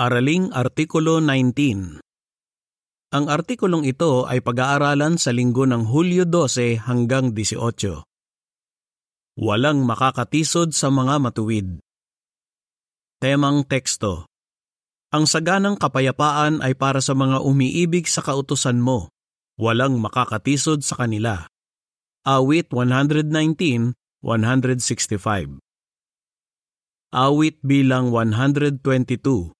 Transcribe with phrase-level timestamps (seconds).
[0.00, 2.00] Araling Artikulo 19
[3.12, 8.08] Ang artikulong ito ay pag-aaralan sa linggo ng Hulyo 12 hanggang 18.
[9.36, 11.84] Walang makakatisod sa mga matuwid.
[13.20, 14.24] Temang teksto
[15.12, 19.12] Ang saganang kapayapaan ay para sa mga umiibig sa kautusan mo.
[19.60, 21.44] Walang makakatisod sa kanila.
[22.24, 23.92] Awit 119,
[24.24, 25.60] 165
[27.12, 29.59] Awit bilang 122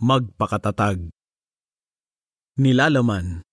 [0.00, 1.12] Magpakatatag
[2.56, 3.44] Nilalaman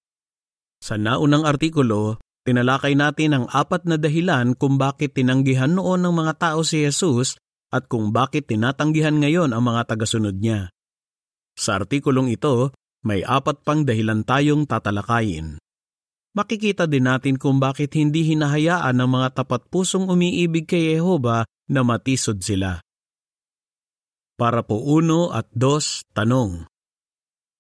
[0.80, 6.34] Sa naunang artikulo, tinalakay natin ang apat na dahilan kung bakit tinanggihan noon ng mga
[6.40, 7.36] tao si Jesus
[7.68, 10.72] at kung bakit tinatanggihan ngayon ang mga tagasunod niya.
[11.60, 12.72] Sa artikulong ito,
[13.04, 15.60] may apat pang dahilan tayong tatalakayin
[16.38, 21.82] makikita din natin kung bakit hindi hinahayaan ng mga tapat pusong umiibig kay Jehova na
[21.82, 22.78] matisod sila.
[24.38, 26.70] Para po uno at dos, tanong.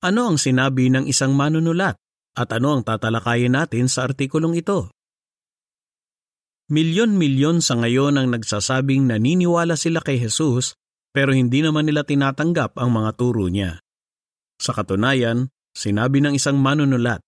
[0.05, 1.97] Ano ang sinabi ng isang manunulat
[2.37, 4.93] at ano ang tatalakayin natin sa artikulong ito?
[6.69, 10.77] Milyon-milyon sa ngayon ang nagsasabing naniniwala sila kay Jesus
[11.09, 13.81] pero hindi naman nila tinatanggap ang mga turo niya.
[14.61, 17.25] Sa katunayan, sinabi ng isang manunulat,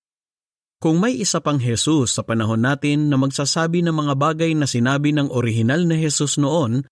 [0.78, 5.10] kung may isa pang Jesus sa panahon natin na magsasabi ng mga bagay na sinabi
[5.10, 6.86] ng orihinal na Jesus noon,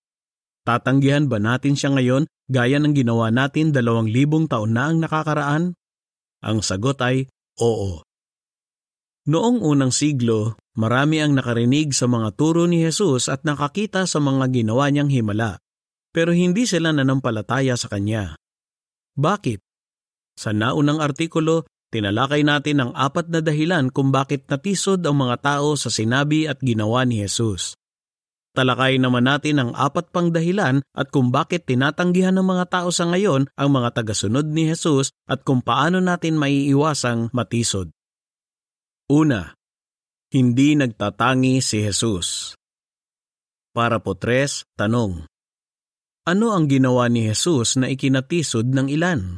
[0.67, 5.63] tatanggihan ba natin siya ngayon gaya ng ginawa natin dalawang libong taon na ang nakakaraan?
[6.43, 7.31] Ang sagot ay
[7.63, 8.03] oo.
[9.31, 14.51] Noong unang siglo, marami ang nakarinig sa mga turo ni Jesus at nakakita sa mga
[14.51, 15.63] ginawa niyang himala,
[16.11, 18.35] pero hindi sila nanampalataya sa kanya.
[19.15, 19.63] Bakit?
[20.35, 25.79] Sa naunang artikulo, Tinalakay natin ang apat na dahilan kung bakit natisod ang mga tao
[25.79, 27.79] sa sinabi at ginawa ni Jesus.
[28.57, 33.05] Talakay naman natin ang apat pang dahilan at kung bakit tinatanggihan ng mga tao sa
[33.05, 37.93] ngayon ang mga tagasunod ni Jesus at kung paano natin maiiwasang matisod.
[39.13, 39.53] Una,
[40.33, 42.57] hindi nagtatangi si Jesus.
[43.77, 45.29] Para po tres, tanong.
[46.25, 49.37] Ano ang ginawa ni Jesus na ikinatisod ng ilan?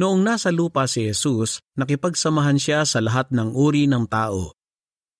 [0.00, 4.57] Noong nasa lupa si Jesus, nakipagsamahan siya sa lahat ng uri ng tao.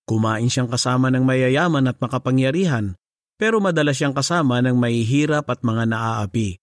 [0.09, 2.97] Kumain siyang kasama ng mayayaman at makapangyarihan,
[3.37, 6.57] pero madalas siyang kasama ng mahihirap at mga naaapi.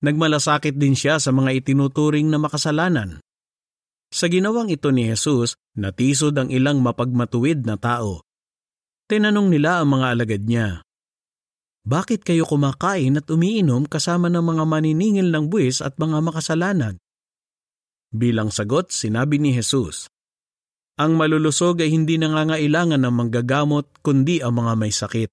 [0.00, 3.20] Nagmalasakit din siya sa mga itinuturing na makasalanan.
[4.08, 8.24] Sa ginawang ito ni Jesus, natisod ang ilang mapagmatuwid na tao.
[9.04, 10.80] Tinanong nila ang mga alagad niya,
[11.84, 16.96] Bakit kayo kumakain at umiinom kasama ng mga maniningil ng buwis at mga makasalanan?
[18.16, 20.08] Bilang sagot, sinabi ni Jesus,
[20.96, 25.28] Ang malulusog ay hindi nangangailangan ng manggagamot kundi ang mga may sakit.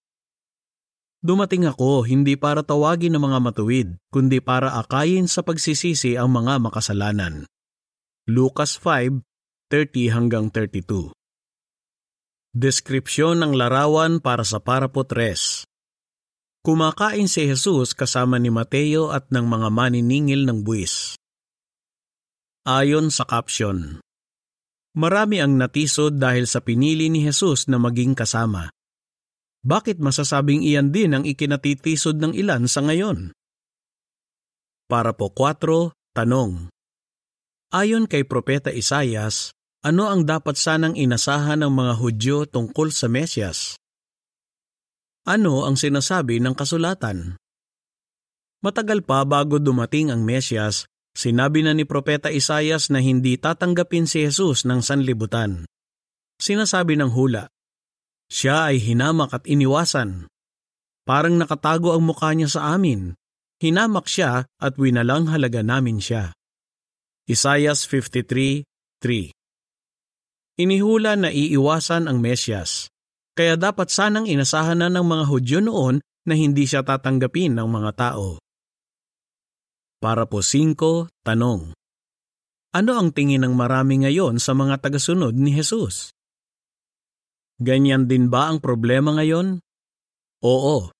[1.24, 6.60] Dumating ako hindi para tawagin ng mga matuwid, kundi para akayin sa pagsisisi ang mga
[6.60, 7.48] makasalanan.
[8.28, 11.16] Lucas 5:30 hanggang 32.
[12.52, 15.64] Deskripsyon ng larawan para sa parapo 3.
[16.60, 21.16] Kumakain si Jesus kasama ni Mateo at ng mga maniningil ng buwis.
[22.68, 24.04] Ayon sa caption,
[24.94, 28.70] Marami ang natisod dahil sa pinili ni Jesus na maging kasama.
[29.66, 33.34] Bakit masasabing iyan din ang ikinatitisod ng ilan sa ngayon?
[34.86, 36.70] Para po 4, tanong.
[37.74, 39.50] Ayon kay Propeta Isayas,
[39.82, 43.74] ano ang dapat sanang inasahan ng mga Hudyo tungkol sa Mesyas?
[45.26, 47.42] Ano ang sinasabi ng kasulatan?
[48.62, 54.26] Matagal pa bago dumating ang Mesyas, Sinabi na ni Propeta Isayas na hindi tatanggapin si
[54.26, 55.70] Jesus ng sanlibutan.
[56.42, 57.48] Sinasabi ng hula,
[58.34, 60.26] Siya ay hinamak at iniwasan.
[61.06, 63.14] Parang nakatago ang mukha niya sa amin.
[63.62, 66.34] Hinamak siya at winalang halaga namin siya.
[67.30, 69.32] Isayas 53.3
[70.60, 72.92] Inihula na iiwasan ang Mesyas,
[73.32, 77.92] kaya dapat sanang inasahan na ng mga Hudyo noon na hindi siya tatanggapin ng mga
[77.96, 78.43] tao.
[80.04, 80.76] Para po 5,
[81.24, 81.72] tanong.
[82.76, 86.12] Ano ang tingin ng marami ngayon sa mga tagasunod ni Jesus?
[87.64, 89.64] Ganyan din ba ang problema ngayon?
[90.44, 90.92] Oo.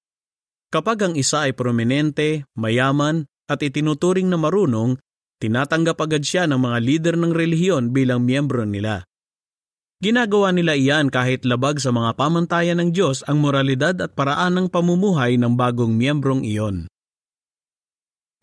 [0.72, 4.96] Kapag ang isa ay prominente, mayaman, at itinuturing na marunong,
[5.44, 9.04] tinatanggap agad siya ng mga lider ng relihiyon bilang miyembro nila.
[10.00, 14.68] Ginagawa nila iyan kahit labag sa mga pamantayan ng Diyos ang moralidad at paraan ng
[14.72, 16.88] pamumuhay ng bagong miyembrong iyon.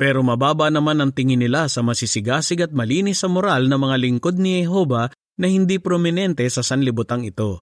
[0.00, 4.40] Pero mababa naman ang tingin nila sa masisigasig at malinis sa moral ng mga lingkod
[4.40, 7.60] ni Jehova na hindi prominente sa sanlibutang ito.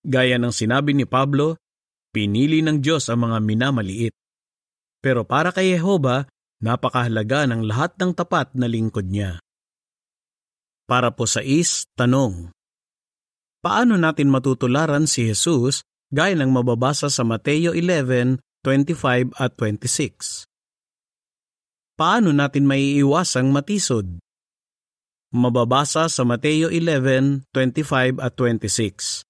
[0.00, 1.60] Gaya ng sinabi ni Pablo,
[2.16, 4.16] pinili ng Diyos ang mga minamaliit.
[5.04, 6.24] Pero para kay Jehova,
[6.64, 9.36] Napakahalaga ng lahat ng tapat na lingkod niya.
[10.88, 12.56] Para po sa is, tanong.
[13.60, 20.48] Paano natin matutularan si Jesus gaya ng mababasa sa Mateo 11, 25 at 26?
[21.94, 24.18] Paano natin maiiwasang matisod?
[25.30, 29.22] Mababasa sa Mateo 11, 25 at 26.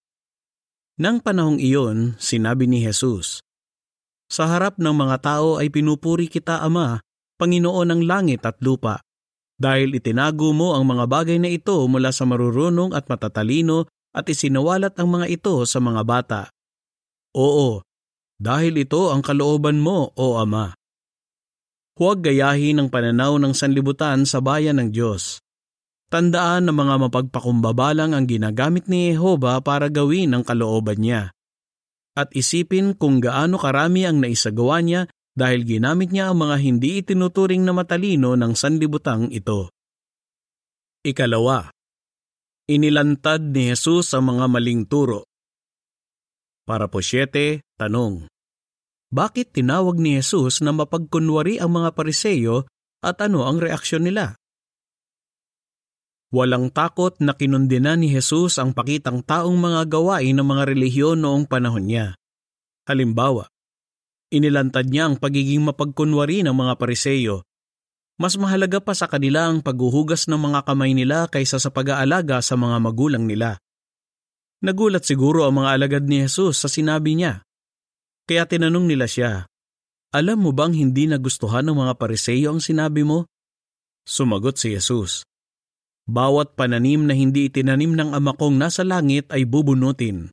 [0.97, 3.45] Nang panahong iyon, sinabi ni Jesus,
[4.33, 7.05] Sa harap ng mga tao ay pinupuri kita, Ama,
[7.37, 9.05] Panginoon ng langit at lupa,
[9.61, 14.97] dahil itinago mo ang mga bagay na ito mula sa marurunong at matatalino at isinawalat
[14.97, 16.41] ang mga ito sa mga bata.
[17.37, 17.85] Oo,
[18.41, 20.73] dahil ito ang kalooban mo, O Ama.
[21.95, 25.39] Huwag gayahin ang pananaw ng sanlibutan sa bayan ng Diyos.
[26.11, 31.31] Tandaan na mga mapagpakumbaba lang ang ginagamit ni Jehova para gawin ang kalooban niya.
[32.15, 37.63] At isipin kung gaano karami ang naisagawa niya dahil ginamit niya ang mga hindi itinuturing
[37.63, 39.71] na matalino ng sanlibutang ito.
[41.03, 41.75] Ikalawa,
[42.65, 45.29] Inilantad ni Jesus ang mga maling turo.
[46.65, 48.25] Para po siyete, tanong.
[49.13, 52.69] Bakit tinawag ni Jesus na mapagkunwari ang mga pariseyo
[53.05, 54.39] at ano ang reaksyon nila?
[56.35, 61.47] Walang takot na kinundina ni Jesus ang pakitang taong mga gawain ng mga relihiyon noong
[61.47, 62.07] panahon niya.
[62.91, 63.47] Halimbawa,
[64.35, 67.47] inilantad niya ang pagiging mapagkunwari ng mga pariseyo
[68.15, 72.55] mas mahalaga pa sa kanila ang paghuhugas ng mga kamay nila kaysa sa pag-aalaga sa
[72.55, 73.59] mga magulang nila.
[74.63, 77.43] Nagulat siguro ang mga alagad ni Jesus sa sinabi niya.
[78.25, 79.49] Kaya tinanong nila siya,
[80.15, 83.27] Alam mo bang hindi nagustuhan ng mga pariseyo ang sinabi mo?
[84.07, 85.27] Sumagot si Jesus,
[86.05, 90.29] Bawat pananim na hindi itinanim ng ama kong nasa langit ay bubunutin.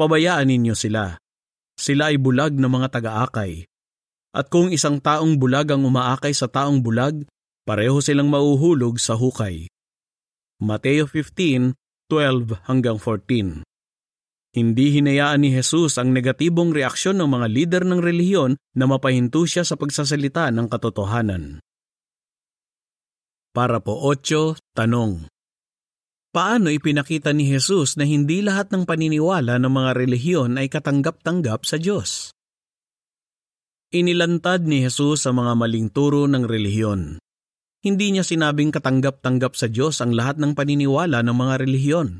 [0.00, 1.20] Pabayaan ninyo sila.
[1.76, 3.68] Sila ay bulag na mga taga-akay
[4.34, 7.22] at kung isang taong bulag ang umaakay sa taong bulag,
[7.62, 9.70] pareho silang mauhulog sa hukay.
[10.58, 13.62] Mateo 15:12 hanggang 14
[14.54, 19.66] Hindi hinayaan ni Jesus ang negatibong reaksyon ng mga lider ng relihiyon na mapahinto siya
[19.66, 21.58] sa pagsasalita ng katotohanan.
[23.50, 25.26] Para po 8, tanong.
[26.30, 31.74] Paano ipinakita ni Jesus na hindi lahat ng paniniwala ng mga relihiyon ay katanggap-tanggap sa
[31.74, 32.30] Diyos?
[33.94, 37.18] Inilantad ni Jesus sa mga maling turo ng relihiyon.
[37.82, 42.18] Hindi niya sinabing katanggap-tanggap sa Diyos ang lahat ng paniniwala ng mga relihiyon.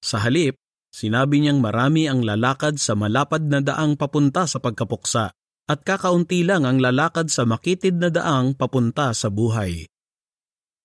[0.00, 0.56] Sa halip,
[0.94, 5.34] sinabi niyang marami ang lalakad sa malapad na daang papunta sa pagkapuksa
[5.66, 9.90] at kakaunti lang ang lalakad sa makitid na daang papunta sa buhay.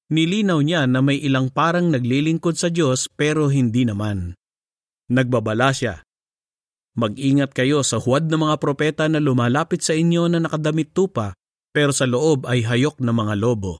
[0.09, 4.33] Nilinaw niya na may ilang parang naglilingkod sa Diyos pero hindi naman.
[5.13, 6.01] Nagbabala siya
[6.99, 11.31] Mag-ingat kayo sa huwad ng mga propeta na lumalapit sa inyo na nakadamit tupa,
[11.71, 13.79] pero sa loob ay hayok na mga lobo.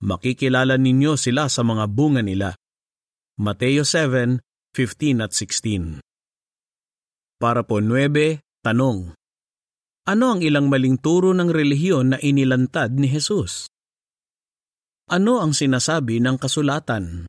[0.00, 2.56] Makikilala ninyo sila sa mga bunga nila.
[3.36, 3.84] Mateo
[4.76, 6.04] 7:15 at 16
[7.40, 9.16] Para po 9, tanong.
[10.04, 13.72] Ano ang ilang maling turo ng relihiyon na inilantad ni Jesus?
[15.08, 17.24] Ano ang sinasabi ng kasulatan?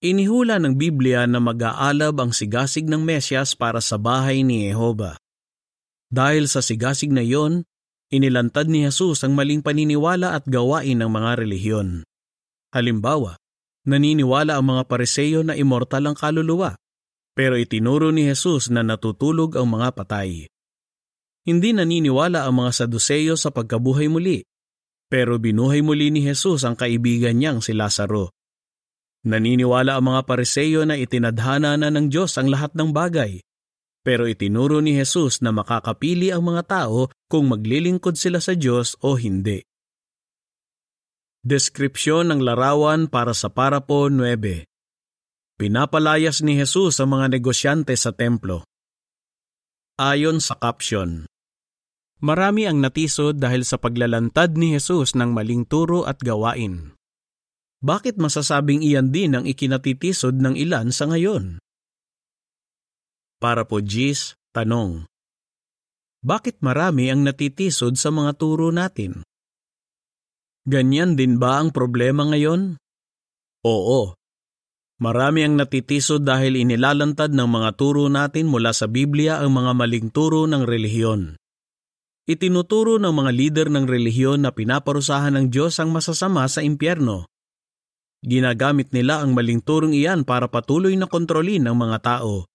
[0.00, 5.20] Inihula ng Biblia na mag-aalab ang sigasig ng Mesyas para sa bahay ni Jehova.
[6.08, 7.68] Dahil sa sigasig na iyon,
[8.08, 12.08] inilantad ni Jesus ang maling paniniwala at gawain ng mga relihiyon.
[12.72, 13.36] Halimbawa,
[13.88, 16.78] naniniwala ang mga pareseyo na immortal ang kaluluwa,
[17.32, 20.46] pero itinuro ni Jesus na natutulog ang mga patay.
[21.42, 24.46] Hindi naniniwala ang mga saduseyo sa pagkabuhay muli,
[25.10, 28.30] pero binuhay muli ni Jesus ang kaibigan niyang si Lazaro.
[29.22, 33.38] Naniniwala ang mga pariseyo na itinadhana na ng Diyos ang lahat ng bagay.
[34.02, 39.14] Pero itinuro ni Jesus na makakapili ang mga tao kung maglilingkod sila sa Diyos o
[39.14, 39.62] hindi.
[41.42, 44.62] Deskripsyon ng larawan para sa Parapo 9
[45.58, 48.62] Pinapalayas ni Jesus ang mga negosyante sa templo.
[49.98, 51.26] Ayon sa caption,
[52.22, 56.94] Marami ang natisod dahil sa paglalantad ni Jesus ng maling turo at gawain.
[57.82, 61.58] Bakit masasabing iyan din ang ikinatitisod ng ilan sa ngayon?
[63.42, 65.10] Para po Gis, tanong.
[66.22, 69.26] Bakit marami ang natitisod sa mga turo natin?
[70.62, 72.78] Ganyan din ba ang problema ngayon?
[73.66, 74.14] Oo.
[75.02, 80.08] Marami ang natitisod dahil inilalantad ng mga turo natin mula sa Biblia ang mga maling
[80.14, 81.34] turo ng relihiyon.
[82.30, 87.26] Itinuturo ng mga lider ng relihiyon na pinaparusahan ng Diyos ang masasama sa impyerno
[88.22, 92.46] Ginagamit nila ang maling turong iyan para patuloy na kontrolin ang mga tao.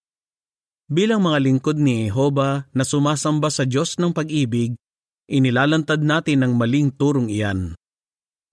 [0.88, 4.80] Bilang mga lingkod ni Jehova na sumasamba sa Diyos ng pag-ibig,
[5.28, 7.76] inilalantad natin ang maling turong iyan.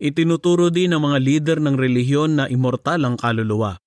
[0.03, 3.79] Itinuturo din ng mga lider ng relihiyon na immortal ang kaluluwa.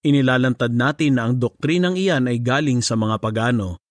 [0.00, 3.82] Inilalantad natin na ang doktrinang iyan ay galing sa mga pagano.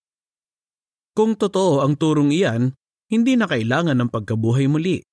[1.14, 2.74] Kung totoo ang turong iyan,
[3.12, 5.06] hindi na kailangan ng pagkabuhay muli.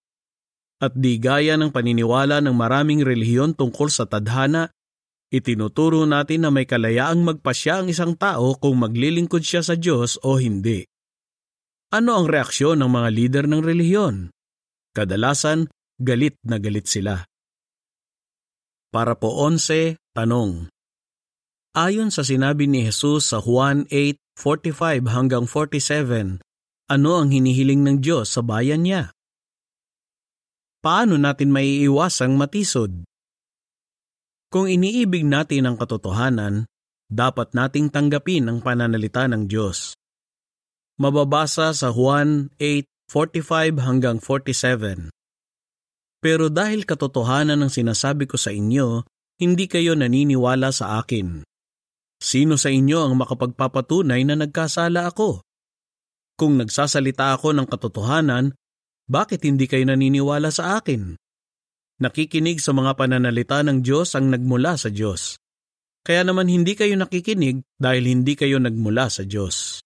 [0.83, 4.73] At di gaya ng paniniwala ng maraming relihiyon tungkol sa tadhana,
[5.31, 10.41] itinuturo natin na may kalayaang magpasya ang isang tao kung maglilingkod siya sa Diyos o
[10.41, 10.83] hindi.
[11.93, 14.17] Ano ang reaksyon ng mga lider ng relihiyon?
[14.97, 15.71] Kadalasan,
[16.01, 17.27] galit na galit sila.
[18.93, 20.69] Para po 11, tanong.
[21.73, 26.45] Ayon sa sinabi ni Jesus sa Juan 8:45 hanggang 47,
[26.93, 29.17] ano ang hinihiling ng Diyos sa bayan niya?
[30.85, 33.09] Paano natin maiiwasang matisod?
[34.53, 36.69] Kung iniibig natin ang katotohanan,
[37.09, 39.97] dapat nating tanggapin ang pananalita ng Diyos.
[41.01, 45.09] Mababasa sa Juan 8:45 hanggang 47.
[46.23, 49.03] Pero dahil katotohanan ang sinasabi ko sa inyo,
[49.43, 51.43] hindi kayo naniniwala sa akin.
[52.23, 55.43] Sino sa inyo ang makapagpapatunay na nagkasala ako?
[56.39, 58.55] Kung nagsasalita ako ng katotohanan,
[59.11, 61.19] bakit hindi kayo naniniwala sa akin?
[61.99, 65.43] Nakikinig sa mga pananalita ng Diyos ang nagmula sa Diyos.
[66.07, 69.83] Kaya naman hindi kayo nakikinig dahil hindi kayo nagmula sa Diyos.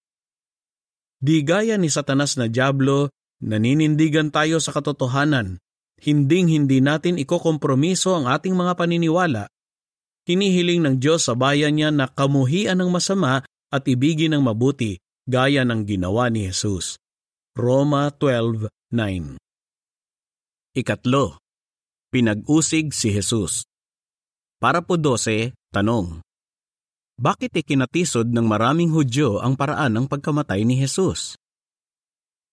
[1.16, 3.09] Di gaya ni Satanas na Diablo,
[3.40, 5.61] naninindigan tayo sa katotohanan.
[6.07, 9.51] Hinding-hindi natin ikokompromiso ang ating mga paniniwala
[10.27, 15.63] Hinihiling ng Diyos sa bayan niya na kamuhian ng masama at ibigin ng mabuti gaya
[15.63, 16.99] ng ginawa ni Jesus.
[17.55, 19.39] Roma 12.9
[20.75, 21.39] Ikatlo,
[22.11, 23.71] pinag-usig si Jesus.
[24.59, 26.27] Para po 12, tanong.
[27.17, 31.39] Bakit ikinatisod ng maraming Hudyo ang paraan ng pagkamatay ni Jesus?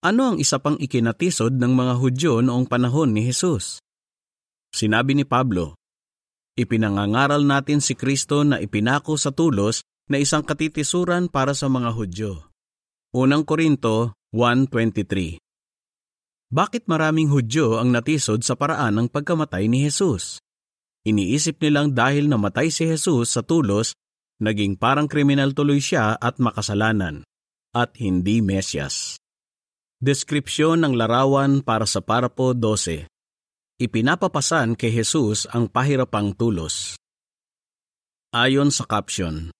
[0.04, 3.80] Ano ang isa pang ikinatisod ng mga Hudyo noong panahon ni Jesus?
[4.76, 5.80] Sinabi ni Pablo,
[6.60, 12.52] Ipinangangaral natin si Kristo na ipinako sa tulos na isang katitisuran para sa mga Hudyo.
[13.16, 15.40] Unang Korinto 1.23
[16.52, 20.44] Bakit maraming Hudyo ang natisod sa paraan ng pagkamatay ni Jesus?
[21.08, 23.96] Iniisip nilang dahil namatay si Jesus sa tulos,
[24.44, 27.24] naging parang kriminal tuloy siya at makasalanan,
[27.72, 29.23] at hindi Mesyas.
[30.04, 33.08] Deskripsyon ng larawan para sa Parapo 12
[33.80, 37.00] ipinapapasan kay Jesus ang pahirapang tulos.
[38.36, 39.56] Ayon sa caption,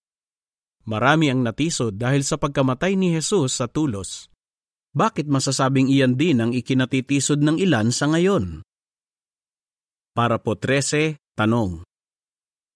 [0.84, 4.28] Marami ang natisod dahil sa pagkamatay ni Jesus sa tulos.
[4.92, 8.60] Bakit masasabing iyan din ang ikinatitisod ng ilan sa ngayon?
[10.12, 11.88] Para po 13, tanong.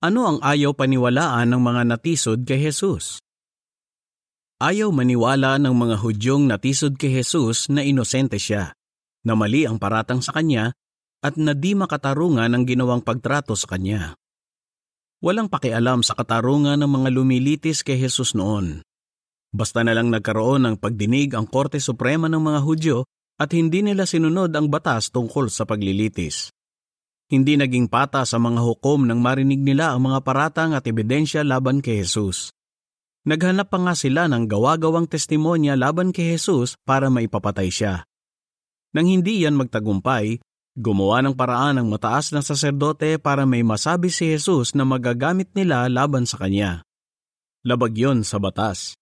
[0.01, 3.21] Ano ang ayaw paniwalaan ng mga natisod kay Jesus?
[4.59, 8.75] Ayaw maniwala ng mga Hudyong natisod kay Jesus na inosente siya,
[9.23, 10.75] na mali ang paratang sa kanya
[11.23, 14.19] at na di makatarungan ang ginawang pagtrato sa kanya.
[15.23, 18.83] Walang pakialam sa katarungan ng mga lumilitis kay Jesus noon.
[19.55, 22.99] Basta na lang nagkaroon ng pagdinig ang Korte Suprema ng mga Hudyo
[23.39, 26.51] at hindi nila sinunod ang batas tungkol sa paglilitis.
[27.31, 31.79] Hindi naging pata sa mga hukom nang marinig nila ang mga paratang at ebidensya laban
[31.79, 32.51] kay Jesus.
[33.27, 38.07] Naghanap pa nga sila ng gawa-gawang testimonya laban kay Jesus para maipapatay siya.
[38.95, 40.39] Nang hindi yan magtagumpay,
[40.79, 45.91] Gumawa ng paraan ng mataas na saserdote para may masabi si Jesus na magagamit nila
[45.91, 46.87] laban sa kanya.
[47.67, 48.95] Labag yon sa batas.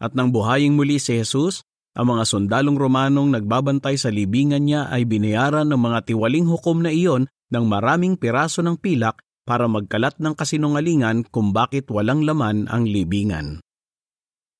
[0.00, 1.60] At nang buhaying muli si Jesus,
[1.92, 6.96] ang mga sundalong Romanong nagbabantay sa libingan niya ay binayaran ng mga tiwaling hukom na
[6.96, 12.84] iyon ng maraming piraso ng pilak para magkalat ng kasinungalingan kung bakit walang laman ang
[12.84, 13.64] libingan.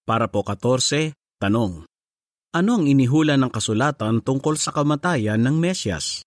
[0.09, 1.85] Para po 14, tanong.
[2.57, 6.25] Ano ang inihula ng kasulatan tungkol sa kamatayan ng Mesyas?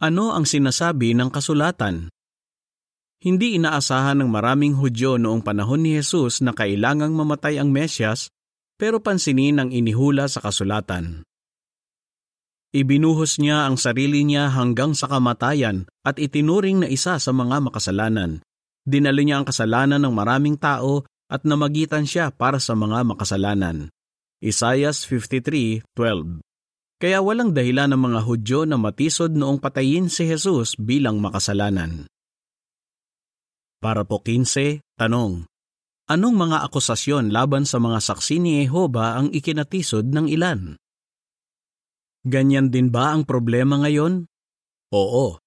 [0.00, 2.08] Ano ang sinasabi ng kasulatan?
[3.20, 8.32] Hindi inaasahan ng maraming Hudyo noong panahon ni Jesus na kailangang mamatay ang Mesyas,
[8.80, 11.28] pero pansinin ang inihula sa kasulatan.
[12.70, 18.46] Ibinuhos niya ang sarili niya hanggang sa kamatayan at itinuring na isa sa mga makasalanan.
[18.86, 23.90] Dinalo niya ang kasalanan ng maraming tao at namagitan siya para sa mga makasalanan.
[24.38, 26.46] Isaiah 53:12
[27.00, 32.04] kaya walang dahilan ng mga Hudyo na matisod noong patayin si Jesus bilang makasalanan.
[33.80, 35.48] Para po 15, tanong.
[36.12, 40.76] Anong mga akusasyon laban sa mga saksi ni Jehova ang ikinatisod ng ilan?
[42.20, 44.28] Ganyan din ba ang problema ngayon?
[44.92, 45.40] Oo.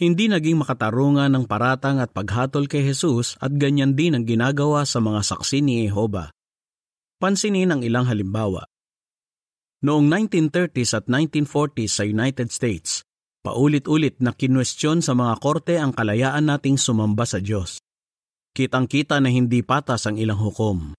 [0.00, 4.96] Hindi naging makatarungan ng paratang at paghatol kay Jesus at ganyan din ang ginagawa sa
[4.96, 6.32] mga saksi ni Jehova.
[7.20, 8.64] Pansinin ang ilang halimbawa.
[9.84, 13.04] Noong 1930s at 1940s sa United States,
[13.44, 17.76] paulit-ulit na kinwestiyon sa mga korte ang kalayaan nating sumamba sa Diyos.
[18.56, 20.96] Kitang-kita na hindi patas ang ilang hukom.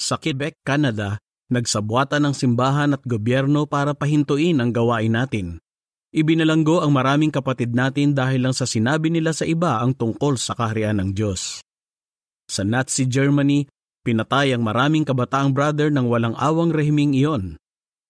[0.00, 1.20] Sa Quebec, Canada,
[1.50, 5.58] nagsabwatan ng simbahan at gobyerno para pahintuin ang gawain natin.
[6.10, 10.58] Ibinalanggo ang maraming kapatid natin dahil lang sa sinabi nila sa iba ang tungkol sa
[10.58, 11.62] kaharian ng Diyos.
[12.50, 13.70] Sa Nazi Germany,
[14.02, 17.54] pinatay ang maraming kabataang brother ng walang awang rehiming iyon.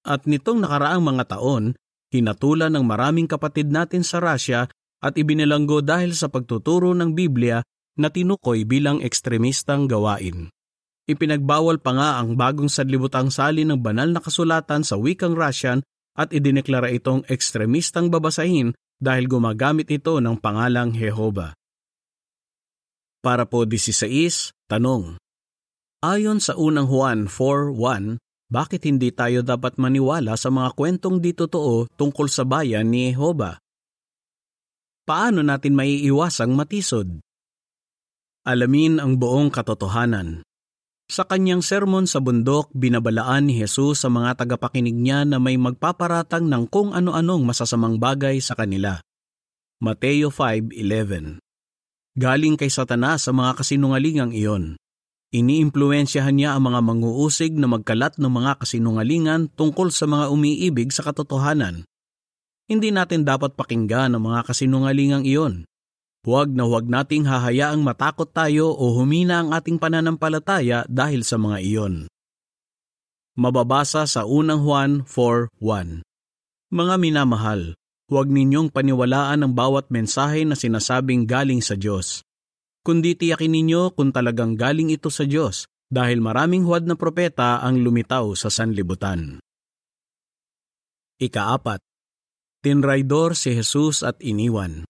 [0.00, 1.76] At nitong nakaraang mga taon,
[2.08, 4.64] hinatulan ng maraming kapatid natin sa Russia
[5.00, 7.60] at ibinilanggo dahil sa pagtuturo ng Biblia
[8.00, 10.48] na tinukoy bilang ekstremistang gawain.
[11.10, 15.82] Ipinagbawal pa nga ang bagong sadlibutang sali ng banal na kasulatan sa wikang Russian
[16.14, 18.70] at idineklara itong ekstremistang babasahin
[19.02, 21.50] dahil gumagamit ito ng pangalang Jehova.
[23.18, 25.18] Para po 16, tanong.
[26.00, 31.90] Ayon sa unang Juan 4.1, bakit hindi tayo dapat maniwala sa mga kwentong di totoo
[31.98, 33.58] tungkol sa bayan ni Jehova?
[35.04, 37.18] Paano natin maiiwasang matisod?
[38.46, 40.46] Alamin ang buong katotohanan.
[41.10, 46.46] Sa kanyang sermon sa bundok, binabalaan ni Jesus sa mga tagapakinig niya na may magpaparatang
[46.46, 49.02] ng kung ano-anong masasamang bagay sa kanila.
[49.82, 51.42] Mateo 5.11
[52.14, 54.78] Galing kay Satanas sa mga kasinungalingang iyon.
[55.34, 61.02] Iniimpluensyahan niya ang mga manguusig na magkalat ng mga kasinungalingan tungkol sa mga umiibig sa
[61.02, 61.90] katotohanan.
[62.70, 65.66] Hindi natin dapat pakinggan ang mga kasinungalingang iyon.
[66.20, 71.58] Huwag na huwag nating hahayaang matakot tayo o humina ang ating pananampalataya dahil sa mga
[71.64, 71.94] iyon.
[73.40, 76.04] Mababasa sa unang Juan 4.1
[76.68, 77.72] Mga minamahal,
[78.12, 82.20] huwag ninyong paniwalaan ang bawat mensahe na sinasabing galing sa Diyos
[82.80, 87.82] kundi tiyakin ninyo kung talagang galing ito sa Diyos dahil maraming huwad na propeta ang
[87.82, 89.42] lumitaw sa sanlibutan.
[91.20, 91.78] Ikaapat,
[92.64, 94.88] tinraidor si Jesus at iniwan.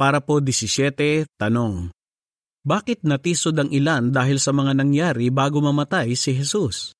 [0.00, 1.92] Para po 17, tanong.
[2.64, 6.96] Bakit natisod ang ilan dahil sa mga nangyari bago mamatay si Jesus?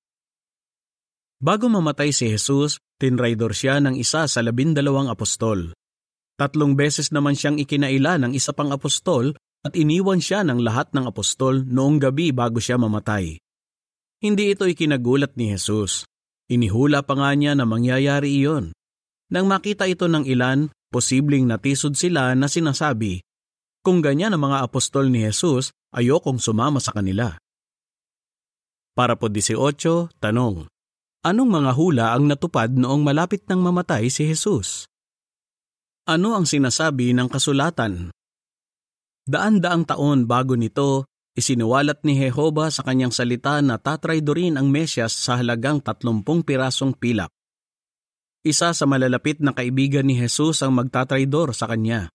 [1.41, 5.73] Bago mamatay si Jesus, tinraidor siya ng isa sa labindalawang apostol.
[6.37, 9.33] Tatlong beses naman siyang ikinaila ng isa pang apostol
[9.65, 13.41] at iniwan siya ng lahat ng apostol noong gabi bago siya mamatay.
[14.21, 16.05] Hindi ito ikinagulat ni Jesus.
[16.53, 18.77] Inihula pa nga niya na mangyayari iyon.
[19.33, 23.23] Nang makita ito ng ilan, posibleng natisod sila na sinasabi,
[23.81, 27.39] Kung ganyan ang mga apostol ni Jesus, ayokong sumama sa kanila.
[28.93, 30.69] Para po 18, tanong.
[31.25, 34.91] Anong mga hula ang natupad noong malapit nang mamatay si Jesus?
[36.05, 38.11] Ano ang sinasabi ng kasulatan?
[39.25, 41.07] Daan-daang taon bago nito,
[41.39, 47.31] isiniwalat ni Jehova sa kanyang salita na tatraydorin ang Mesyas sa halagang tatlumpung pirasong pilak.
[48.41, 52.09] Isa sa malalapit na kaibigan ni Jesus ang magtatraydor sa kanya.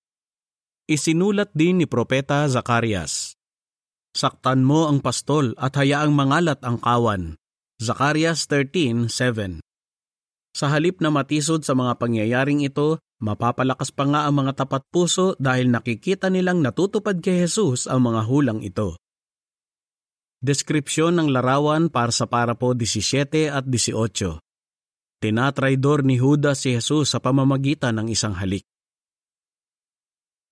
[0.89, 3.37] Isinulat din ni Propeta Zacarias.
[4.15, 7.37] Saktan mo ang pastol at hayaang mangalat ang kawan.
[7.77, 9.61] Zacarias 13.7
[10.55, 15.39] Sa halip na matisod sa mga pangyayaring ito, Mapapalakas pa nga ang mga tapat puso
[15.39, 18.99] dahil nakikita nilang natutupad kay Jesus ang mga hulang ito.
[20.43, 24.44] Deskripsyon ng larawan para sa parapo 17 at 18.
[25.25, 28.61] Tinatraidor ni Judas si Jesus sa pamamagitan ng isang halik.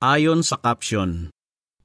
[0.01, 1.29] Ayon sa caption,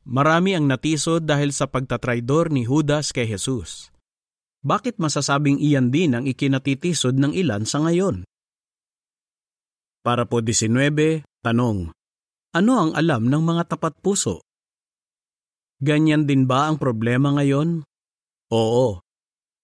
[0.08, 3.92] marami ang natisod dahil sa pagtatraidor ni Judas kay Jesus.
[4.64, 8.24] Bakit masasabing iyan din ang ikinatitisod ng ilan sa ngayon?
[10.00, 11.92] Para po 19, tanong.
[12.56, 14.40] Ano ang alam ng mga tapat puso?
[15.84, 17.84] Ganyan din ba ang problema ngayon?
[18.48, 19.04] Oo.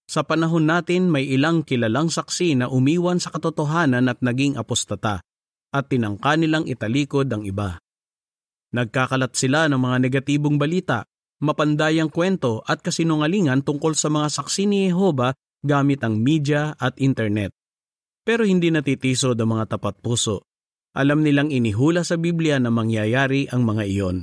[0.05, 5.25] Sa panahon natin may ilang kilalang saksi na umiwan sa katotohanan at naging apostata
[5.75, 7.81] at tinangka nilang italikod ang iba.
[8.71, 11.03] Nagkakalat sila ng mga negatibong balita,
[11.43, 17.51] mapandayang kwento at kasinungalingan tungkol sa mga saksi ni Jehova gamit ang media at internet.
[18.23, 20.45] Pero hindi natitisod ang mga tapat puso.
[20.95, 24.19] Alam nilang inihula sa Biblia na mangyayari ang mga iyon.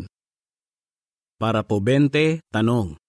[1.35, 3.00] Para po 20, tanong.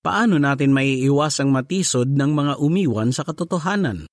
[0.00, 4.08] Paano natin maiiwasang matisod ng mga umiwan sa katotohanan?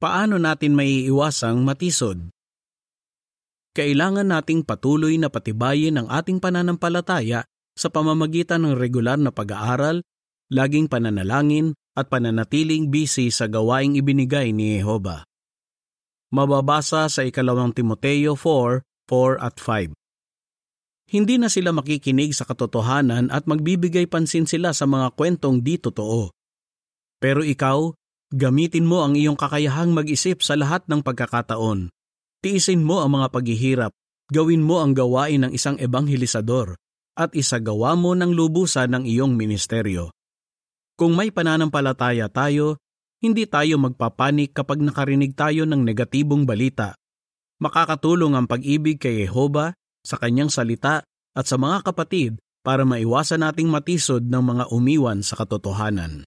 [0.00, 2.32] Paano natin maiiwasang matisod?
[3.76, 7.44] Kailangan nating patuloy na patibayin ang ating pananampalataya
[7.76, 10.00] sa pamamagitan ng regular na pag-aaral,
[10.48, 15.28] laging pananalangin at pananatiling busy sa gawaing ibinigay ni Jehova.
[16.32, 19.92] Mababasa sa ikalawang Timoteo 4, 4 at 5.
[21.06, 26.34] Hindi na sila makikinig sa katotohanan at magbibigay pansin sila sa mga kwentong di totoo.
[27.22, 27.94] Pero ikaw,
[28.34, 31.94] Gamitin mo ang iyong kakayahang mag-isip sa lahat ng pagkakataon.
[32.42, 33.94] Tiisin mo ang mga paghihirap.
[34.34, 36.74] Gawin mo ang gawain ng isang ebanghelisador
[37.14, 40.10] at isagawa mo ng lubusan ng iyong ministeryo.
[40.98, 42.82] Kung may pananampalataya tayo,
[43.22, 46.98] hindi tayo magpapanik kapag nakarinig tayo ng negatibong balita.
[47.62, 49.70] Makakatulong ang pag-ibig kay Jehova
[50.06, 51.02] sa kanyang salita
[51.34, 56.22] at sa mga kapatid para maiwasan nating matisod ng mga umiwan sa katotohanan.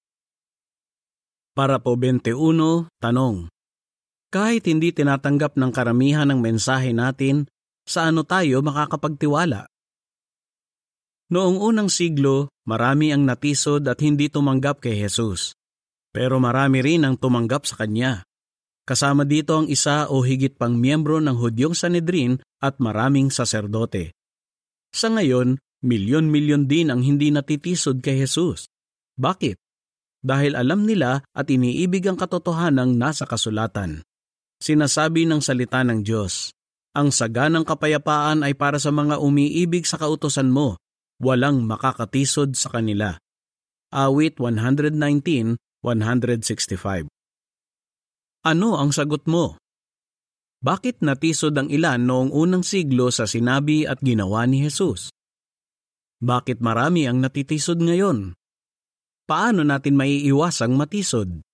[1.56, 3.48] Para po 21, tanong.
[4.30, 7.48] Kahit hindi tinatanggap ng karamihan ng mensahe natin,
[7.88, 9.66] sa ano tayo makakapagtiwala?
[11.34, 15.58] Noong unang siglo, marami ang natisod at hindi tumanggap kay Jesus.
[16.14, 18.26] Pero marami rin ang tumanggap sa Kanya.
[18.90, 24.18] Kasama dito ang isa o higit pang miyembro ng Hudyong Sanedrin at maraming saserdote.
[24.90, 28.66] Sa ngayon, milyon-milyon din ang hindi natitisod kay Jesus.
[29.14, 29.62] Bakit?
[30.20, 34.04] dahil alam nila at iniibig ang katotohanang nasa kasulatan.
[34.60, 36.52] Sinasabi ng salita ng Diyos,
[36.92, 40.76] ang saganang kapayapaan ay para sa mga umiibig sa kautosan mo,
[41.24, 43.16] walang makakatisod sa kanila.
[43.96, 47.08] Awit 119-165
[48.44, 49.60] Ano ang sagot mo?
[50.60, 55.12] Bakit natisod ang ilan noong unang siglo sa sinabi at ginawa ni Jesus?
[56.20, 58.40] Bakit marami ang natitisod ngayon?
[59.30, 61.46] paano natin maiiwasang matisod?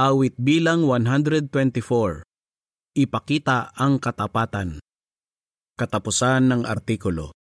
[0.00, 2.24] Awit bilang 124
[2.96, 4.80] Ipakita ang katapatan
[5.76, 7.35] Katapusan ng artikulo